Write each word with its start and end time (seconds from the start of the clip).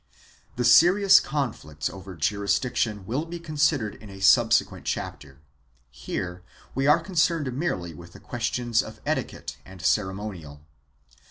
The 0.55 0.63
serious 0.65 1.19
conflicts 1.19 1.87
over 1.87 2.15
juris 2.15 2.57
diction 2.59 3.05
will 3.05 3.23
be 3.27 3.37
considered 3.37 3.93
in 3.93 4.09
a 4.09 4.19
subsequent 4.19 4.83
chapter; 4.85 5.41
here 5.91 6.41
we 6.73 6.87
are 6.87 6.99
concerned 6.99 7.53
merely 7.55 7.93
with 7.93 8.19
questions 8.23 8.81
of 8.81 8.99
etiquette 9.05 9.57
and 9.63 9.79
ceremonial. 9.79 10.61